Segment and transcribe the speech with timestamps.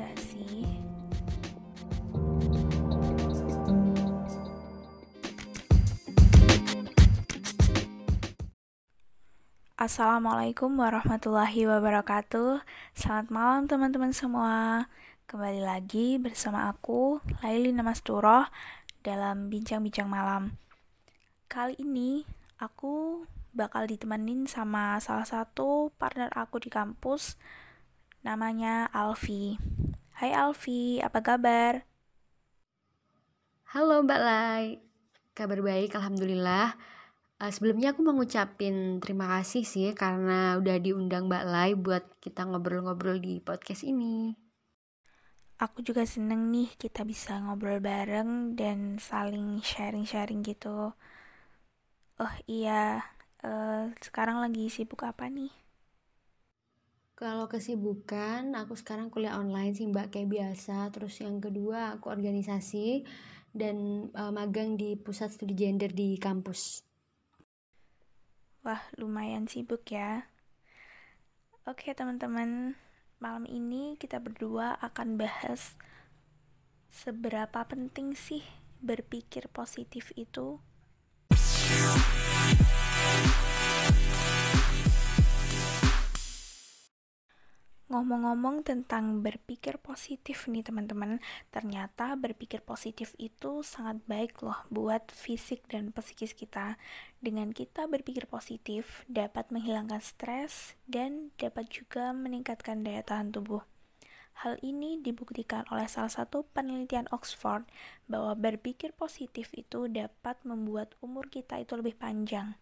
[0.00, 0.64] gak sih?
[9.80, 12.60] Assalamualaikum warahmatullahi wabarakatuh.
[12.92, 14.88] Selamat malam teman-teman semua.
[15.24, 18.44] Kembali lagi bersama aku, Laili Namasturoh
[19.00, 20.52] Dalam Bincang-Bincang Malam.
[21.48, 22.28] Kali ini
[22.60, 23.24] aku
[23.56, 27.34] bakal ditemenin sama salah satu partner aku di kampus
[28.22, 29.56] Namanya Alfi
[30.20, 31.88] Hai Alfi, apa kabar?
[33.72, 34.76] Halo Mbak Lai
[35.32, 36.76] Kabar baik, Alhamdulillah
[37.40, 42.44] Uh, sebelumnya aku mau ngucapin terima kasih sih karena udah diundang Mbak Lai buat kita
[42.44, 44.36] ngobrol-ngobrol di podcast ini.
[45.56, 50.92] Aku juga seneng nih kita bisa ngobrol bareng dan saling sharing-sharing gitu.
[52.20, 53.08] Oh iya,
[53.40, 55.59] uh, sekarang lagi sibuk apa nih?
[57.20, 60.88] Kalau kesibukan, aku sekarang kuliah online sih Mbak kayak biasa.
[60.88, 63.04] Terus yang kedua, aku organisasi
[63.52, 66.80] dan uh, magang di pusat studi gender di kampus.
[68.64, 70.32] Wah, lumayan sibuk ya.
[71.68, 72.80] Oke, teman-teman.
[73.20, 75.76] Malam ini kita berdua akan bahas
[76.88, 78.40] seberapa penting sih
[78.80, 80.56] berpikir positif itu.
[87.90, 91.18] Ngomong-ngomong tentang berpikir positif nih teman-teman,
[91.50, 96.78] ternyata berpikir positif itu sangat baik loh buat fisik dan psikis kita.
[97.18, 103.66] Dengan kita berpikir positif, dapat menghilangkan stres dan dapat juga meningkatkan daya tahan tubuh.
[104.46, 107.66] Hal ini dibuktikan oleh salah satu penelitian Oxford
[108.06, 112.54] bahwa berpikir positif itu dapat membuat umur kita itu lebih panjang.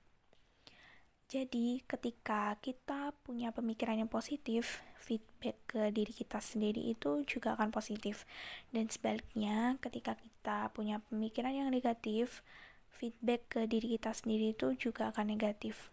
[1.28, 7.68] Jadi, ketika kita punya pemikiran yang positif, feedback ke diri kita sendiri itu juga akan
[7.68, 8.24] positif.
[8.72, 12.40] Dan sebaliknya, ketika kita punya pemikiran yang negatif,
[12.88, 15.92] feedback ke diri kita sendiri itu juga akan negatif.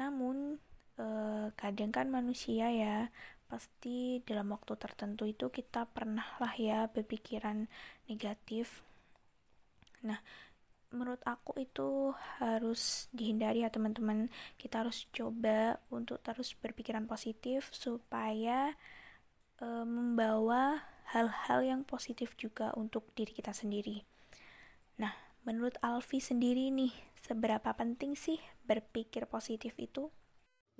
[0.00, 0.56] Namun,
[0.96, 3.12] eh, kadang kan manusia ya,
[3.52, 7.68] pasti dalam waktu tertentu itu kita pernah lah ya berpikiran
[8.08, 8.80] negatif.
[10.00, 10.16] Nah,
[10.92, 14.28] menurut aku itu harus dihindari ya teman-teman.
[14.60, 18.76] Kita harus coba untuk terus berpikiran positif supaya
[19.58, 24.04] e, membawa hal-hal yang positif juga untuk diri kita sendiri.
[25.00, 30.12] Nah menurut Alfi sendiri nih seberapa penting sih berpikir positif itu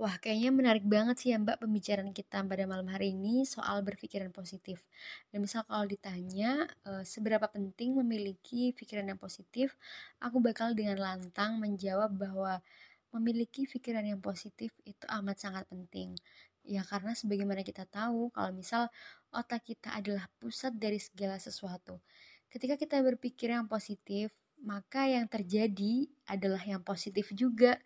[0.01, 4.33] Wah, kayaknya menarik banget sih ya Mbak pembicaraan kita pada malam hari ini soal berpikiran
[4.33, 4.81] positif.
[5.29, 9.77] Dan misal kalau ditanya e, seberapa penting memiliki pikiran yang positif,
[10.19, 12.65] aku bakal dengan lantang menjawab bahwa
[13.13, 16.17] memiliki pikiran yang positif itu amat sangat penting.
[16.65, 18.89] Ya karena sebagaimana kita tahu kalau misal
[19.29, 22.01] otak kita adalah pusat dari segala sesuatu.
[22.49, 24.33] Ketika kita berpikir yang positif,
[24.63, 27.77] maka yang terjadi adalah yang positif juga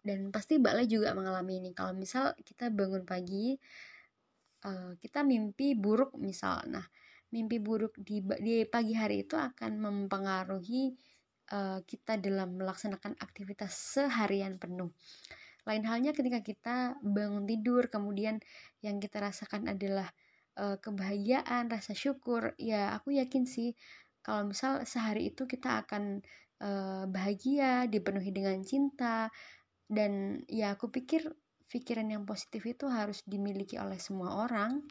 [0.00, 1.70] dan pasti Mbak Le juga mengalami ini.
[1.76, 3.56] Kalau misal kita bangun pagi
[4.64, 6.64] uh, kita mimpi buruk misal.
[6.68, 6.84] Nah
[7.30, 10.90] mimpi buruk di di pagi hari itu akan mempengaruhi
[11.54, 14.90] uh, kita dalam melaksanakan aktivitas seharian penuh.
[15.68, 18.40] Lain halnya ketika kita bangun tidur kemudian
[18.80, 20.08] yang kita rasakan adalah
[20.56, 23.76] uh, kebahagiaan rasa syukur ya aku yakin sih
[24.20, 26.20] kalau misal sehari itu kita akan
[26.60, 29.32] uh, bahagia dipenuhi dengan cinta
[29.90, 31.34] dan ya aku pikir
[31.66, 34.86] pikiran yang positif itu harus dimiliki oleh semua orang.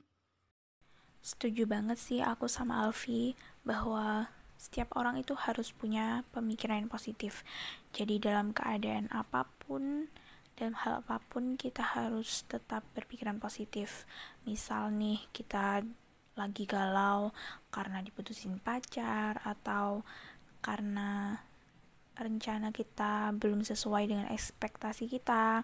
[1.24, 4.28] Setuju banget sih aku sama Alfi bahwa
[4.60, 7.48] setiap orang itu harus punya pemikiran yang positif.
[7.96, 10.12] Jadi dalam keadaan apa pun
[10.60, 14.04] dalam hal apa pun kita harus tetap berpikiran positif.
[14.44, 15.84] Misal nih kita
[16.36, 17.31] lagi galau
[17.72, 20.04] karena diputusin pacar atau
[20.60, 21.40] karena
[22.19, 25.63] rencana kita belum sesuai dengan ekspektasi kita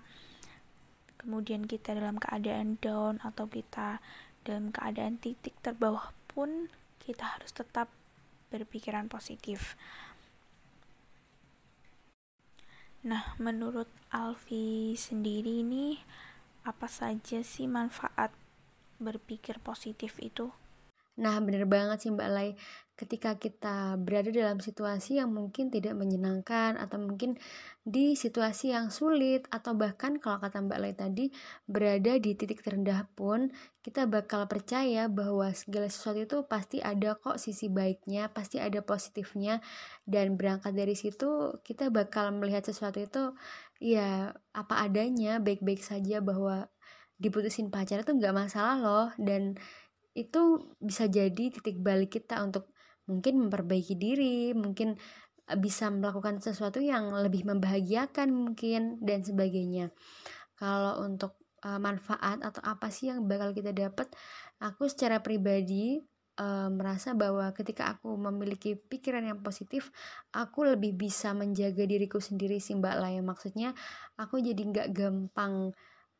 [1.19, 3.99] kemudian kita dalam keadaan down atau kita
[4.47, 6.71] dalam keadaan titik terbawah pun
[7.03, 7.91] kita harus tetap
[8.49, 9.75] berpikiran positif
[13.05, 15.99] nah menurut Alfi sendiri ini
[16.65, 18.33] apa saja sih manfaat
[18.97, 20.49] berpikir positif itu?
[21.15, 22.49] Nah, bener banget sih Mbak Lai.
[22.95, 27.35] Ketika kita berada dalam situasi yang mungkin tidak menyenangkan atau mungkin
[27.83, 31.25] di situasi yang sulit atau bahkan kalau kata Mbak Lai tadi
[31.67, 33.51] berada di titik terendah pun
[33.83, 39.59] kita bakal percaya bahwa segala sesuatu itu pasti ada kok sisi baiknya, pasti ada positifnya.
[40.07, 43.23] Dan berangkat dari situ kita bakal melihat sesuatu itu
[43.83, 46.71] ya apa adanya, baik-baik saja bahwa
[47.19, 49.07] diputusin pacar itu nggak masalah loh.
[49.19, 49.59] Dan
[50.15, 52.71] itu bisa jadi titik balik kita untuk
[53.05, 54.97] mungkin memperbaiki diri, mungkin
[55.45, 59.93] e, bisa melakukan sesuatu yang lebih membahagiakan mungkin dan sebagainya.
[60.55, 61.35] Kalau untuk
[61.67, 64.07] uh, manfaat atau apa sih yang bakal kita dapat,
[64.63, 65.99] aku secara pribadi
[66.39, 69.91] uh, merasa bahwa ketika aku memiliki pikiran yang positif,
[70.31, 73.21] aku lebih bisa menjaga diriku sendiri sih Mbak lah ya.
[73.25, 73.69] Maksudnya
[74.15, 75.75] aku jadi nggak gampang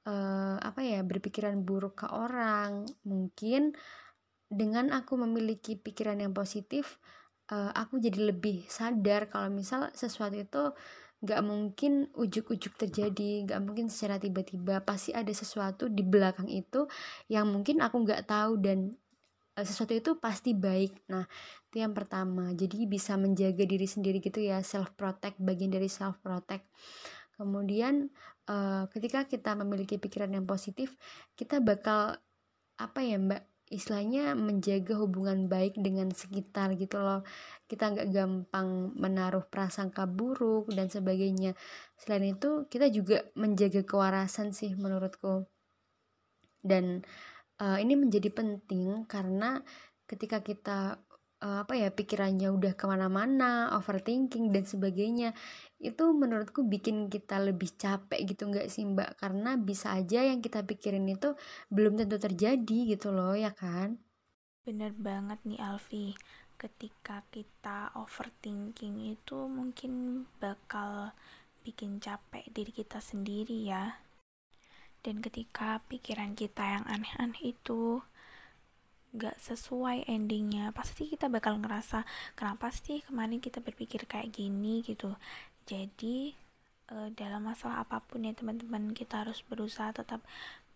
[0.08, 3.74] uh, apa ya berpikiran buruk ke orang mungkin
[4.50, 7.02] dengan aku memiliki pikiran yang positif
[7.50, 10.64] uh, aku jadi lebih sadar kalau misal sesuatu itu
[11.26, 14.84] nggak mungkin ujuk-ujuk terjadi nggak mungkin secara tiba-tiba.
[14.86, 16.86] Pasti ada sesuatu di belakang itu
[17.32, 18.94] yang mungkin aku nggak tahu dan
[19.58, 21.10] uh, sesuatu itu pasti baik.
[21.10, 21.26] Nah
[21.72, 22.54] itu yang pertama.
[22.54, 26.70] Jadi bisa menjaga diri sendiri gitu ya self protect bagian dari self protect
[27.36, 28.08] kemudian
[28.48, 30.96] uh, ketika kita memiliki pikiran yang positif
[31.36, 32.16] kita bakal
[32.80, 37.26] apa ya mbak istilahnya menjaga hubungan baik dengan sekitar gitu loh.
[37.66, 41.58] Kita nggak gampang menaruh prasangka buruk dan sebagainya.
[41.98, 45.50] Selain itu kita juga menjaga kewarasan sih menurutku.
[46.62, 47.02] Dan
[47.62, 49.62] uh, ini menjadi penting karena
[50.06, 51.02] ketika kita
[51.46, 55.38] uh, apa ya pikirannya udah ke mana-mana overthinking dan sebagainya.
[55.78, 59.22] Itu menurutku bikin kita lebih capek gitu nggak sih mbak?
[59.22, 61.38] Karena bisa aja yang kita pikirin itu
[61.70, 64.02] belum tentu terjadi gitu loh ya kan?
[64.66, 66.18] Bener banget nih Alfi.
[66.58, 71.14] Ketika kita overthinking itu mungkin bakal
[71.62, 74.02] bikin capek diri kita sendiri ya.
[75.06, 78.02] Dan ketika pikiran kita yang aneh-aneh itu
[79.16, 80.76] gak sesuai endingnya.
[80.76, 82.04] Pasti kita bakal ngerasa
[82.38, 85.16] kenapa sih kemarin kita berpikir kayak gini gitu.
[85.66, 86.36] Jadi
[86.94, 90.22] uh, dalam masalah apa pun ya teman-teman kita harus berusaha tetap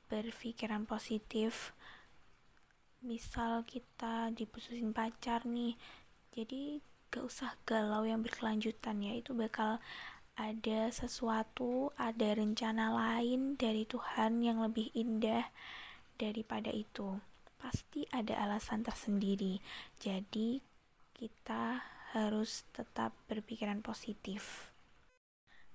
[0.09, 1.75] berpikiran positif.
[3.05, 5.77] Misal kita diputusin pacar nih
[6.33, 9.13] jadi gak usah galau yang berkelanjutan ya.
[9.19, 9.77] Itu bakal
[10.39, 15.43] ada sesuatu ada rencana lain dari Tuhan yang lebih indah
[16.15, 17.19] daripada itu
[17.59, 19.59] pasti ada alasan tersendiri.
[19.99, 20.63] Jadi,
[21.13, 21.83] kita
[22.15, 24.73] harus tetap berpikiran positif.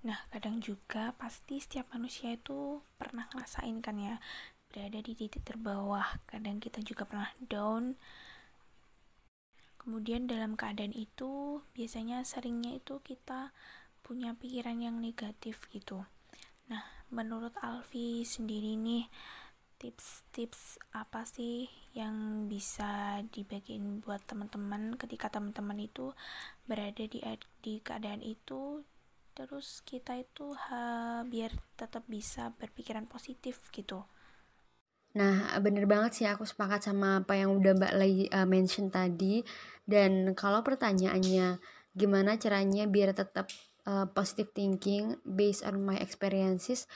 [0.05, 4.17] Nah, kadang juga pasti setiap manusia itu pernah ngerasain kan ya,
[4.69, 6.21] berada di titik terbawah.
[6.29, 7.97] Kadang kita juga pernah down.
[9.81, 13.53] Kemudian dalam keadaan itu, biasanya seringnya itu kita
[14.05, 16.05] punya pikiran yang negatif gitu.
[16.69, 19.09] Nah, menurut Alfi sendiri nih,
[19.79, 26.15] tips-tips apa sih yang bisa dibagiin buat teman-teman ketika teman-teman itu
[26.65, 27.21] berada di
[27.61, 28.83] di keadaan itu
[29.35, 34.07] terus kita itu ha, biar tetap bisa berpikiran positif gitu.
[35.15, 39.47] Nah, bener banget sih aku sepakat sama apa yang udah Mbak Lay uh, mention tadi.
[39.87, 41.63] Dan kalau pertanyaannya
[41.95, 43.47] gimana caranya biar tetap
[43.87, 46.91] uh, positive thinking based on my experiences,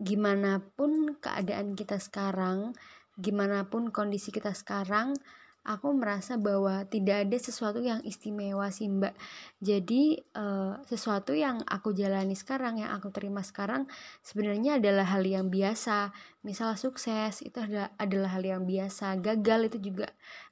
[0.00, 2.72] gimana pun keadaan kita sekarang,
[3.20, 5.12] gimana pun kondisi kita sekarang,
[5.60, 9.12] aku merasa bahwa tidak ada sesuatu yang istimewa sih mbak.
[9.60, 13.84] Jadi uh, sesuatu yang aku jalani sekarang yang aku terima sekarang
[14.24, 16.16] sebenarnya adalah hal yang biasa.
[16.40, 17.60] Misal sukses itu
[18.00, 19.20] adalah hal yang biasa.
[19.20, 20.08] Gagal itu juga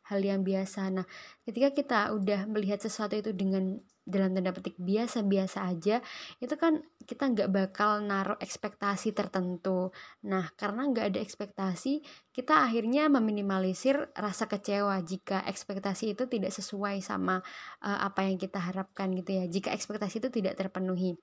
[0.09, 0.89] hal yang biasa.
[0.93, 1.07] Nah
[1.45, 3.77] ketika kita udah melihat sesuatu itu dengan
[4.09, 6.01] dalam tanda petik biasa-biasa aja
[6.41, 9.93] itu kan kita nggak bakal naruh ekspektasi tertentu.
[10.25, 12.01] Nah karena nggak ada ekspektasi
[12.33, 17.45] kita akhirnya meminimalisir rasa kecewa jika ekspektasi itu tidak sesuai sama
[17.85, 19.45] uh, apa yang kita harapkan gitu ya.
[19.45, 21.21] Jika ekspektasi itu tidak terpenuhi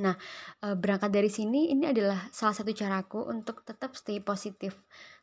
[0.00, 0.16] Nah,
[0.64, 4.80] uh, berangkat dari sini, ini adalah salah satu caraku untuk tetap stay positif.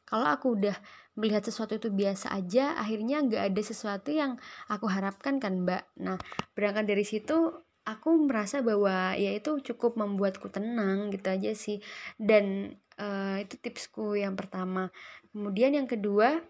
[0.10, 0.74] Kalau aku udah
[1.14, 5.86] melihat sesuatu itu biasa aja akhirnya nggak ada sesuatu yang aku harapkan kan mbak.
[6.02, 6.18] Nah
[6.58, 7.54] berangkat dari situ
[7.86, 11.78] aku merasa bahwa ya itu cukup membuatku tenang gitu aja sih.
[12.18, 14.90] Dan uh, itu tipsku yang pertama.
[15.30, 16.42] Kemudian yang kedua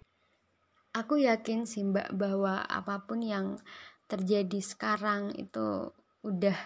[0.95, 3.59] aku yakin sih mbak bahwa apa pun yang
[4.07, 5.91] terjadi sekarang itu
[6.23, 6.57] udah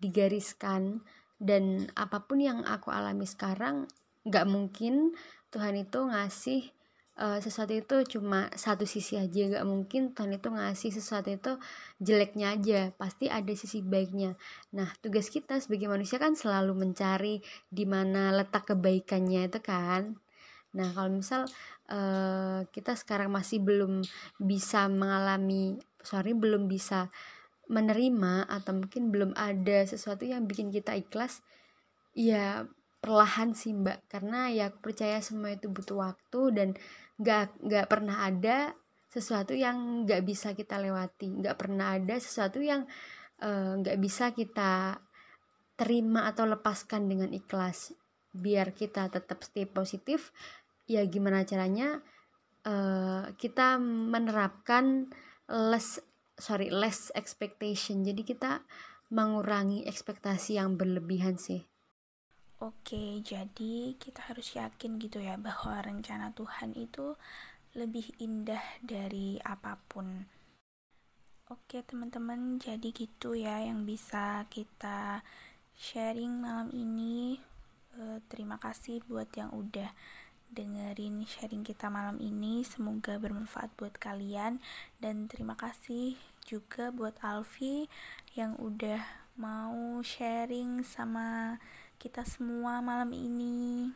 [0.00, 1.04] digariskan.
[1.36, 3.84] Dan apa pun yang aku alami sekarang
[4.24, 5.12] nggak mungkin
[5.52, 6.62] Tuhan itu ngasih
[7.20, 9.42] uh, sesuatu itu cuma satu sisi aja.
[9.48, 11.52] Nggak mungkin Tuhan itu ngasih sesuatu itu
[12.00, 12.80] jeleknya aja.
[12.96, 14.36] Pasti ada sisi baiknya.
[14.72, 20.16] Nah tugas kita sebagai manusia kan selalu mencari di mana letak kebaikannya itu kan?
[20.76, 21.48] Nah kalau misal
[21.88, 24.04] uh, kita sekarang masih belum
[24.36, 27.10] bisa mengalami sorry belum bisa
[27.66, 31.42] menerima atau mungkin belum ada sesuatu yang bikin kita ikhlas
[32.14, 32.64] ya
[33.02, 34.06] perlahan sih mbak.
[34.10, 36.68] Karena ya aku percaya semua itu butuh waktu dan
[37.20, 38.74] nggak nggak pernah ada
[39.06, 41.42] sesuatu yang nggak bisa kita lewati.
[41.42, 42.88] Nggak pernah ada sesuatu yang
[43.42, 44.98] eh, nggak uh, bisa kita
[45.76, 47.92] terima atau lepaskan dengan ikhlas.
[48.32, 50.32] Biar kita tetap stay positif
[50.86, 51.98] ya gimana caranya
[52.62, 55.10] uh, kita menerapkan
[55.50, 55.98] less
[56.36, 58.52] sorry less expectation jadi kita
[59.12, 61.64] mengurangi ekspektasi yang berlebihan sih
[62.56, 67.12] Oke, jadi kita harus yakin gitu ya bahwa rencana Tuhan itu
[67.76, 70.24] lebih indah dari apa pun.
[71.52, 75.20] Oke, teman-teman, jadi gitu ya yang bisa kita
[75.76, 77.36] sharing malam ini.
[77.92, 79.92] E, terima kasih buat yang udah
[80.52, 82.62] dengerin sharing kita malam ini.
[82.62, 84.62] Semoga bermanfaat buat kalian
[85.02, 86.14] dan terima kasih
[86.46, 87.90] juga buat Alfi
[88.38, 89.02] yang udah
[89.36, 91.58] mau sharing sama
[91.96, 93.92] kita semua malam ini.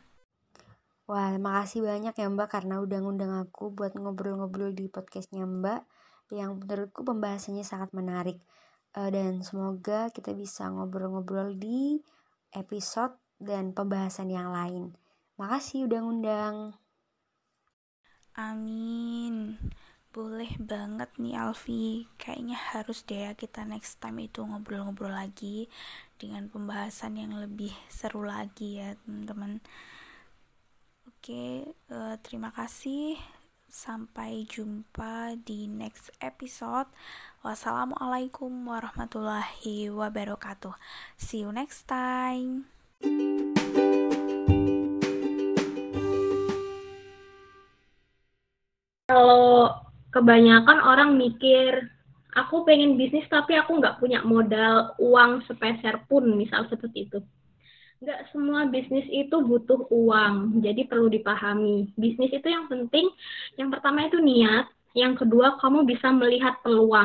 [1.09, 5.81] Wah, makasih banyak ya Mbak karena udah ngundang aku buat ngobrol-ngobrol di podcastnya Mbak
[6.31, 8.39] yang menurutku pembahasannya sangat menarik.
[8.91, 11.99] Uh, dan semoga kita bisa ngobrol-ngobrol di
[12.55, 14.95] episode dan pembahasan yang lain.
[15.41, 16.57] Makasih udah ngundang.
[18.37, 19.57] Amin.
[20.13, 25.65] Boleh banget nih Alfi, kayaknya harus deh ya kita next time itu ngobrol-ngobrol lagi
[26.21, 29.65] dengan pembahasan yang lebih seru lagi ya teman-teman.
[31.09, 33.17] Oke, uh, terima kasih.
[33.71, 36.91] Sampai jumpa di next episode.
[37.41, 40.75] Wassalamualaikum warahmatullahi wabarakatuh.
[41.17, 42.69] See you next time.
[50.11, 51.87] Kebanyakan orang mikir
[52.35, 57.19] aku pengen bisnis tapi aku nggak punya modal uang sepeser pun misal seperti itu.
[58.01, 61.91] Nggak semua bisnis itu butuh uang jadi perlu dipahami.
[61.95, 63.07] Bisnis itu yang penting
[63.55, 66.99] yang pertama itu niat yang kedua kamu bisa melihat peluang